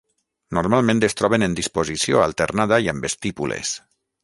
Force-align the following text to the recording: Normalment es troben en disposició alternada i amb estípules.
Normalment 0.57 1.05
es 1.07 1.15
troben 1.19 1.45
en 1.49 1.59
disposició 1.59 2.23
alternada 2.29 2.83
i 2.87 2.91
amb 2.95 3.09
estípules. 3.13 3.79